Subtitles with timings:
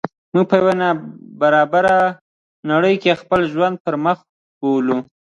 [0.33, 0.89] موږ په یوه نا
[1.41, 1.95] برابره
[2.71, 4.17] نړۍ کې د خپل ژوند پرمخ
[4.59, 4.97] بوولو.